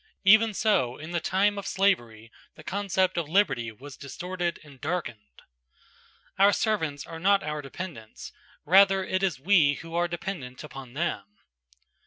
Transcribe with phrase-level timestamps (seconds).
[0.23, 5.43] Even so in the time of slavery, the concept of liberty was distorted and darkened.
[6.39, 8.31] Our servants are not our dependents,
[8.65, 11.25] rather it is we who are dependent upon them.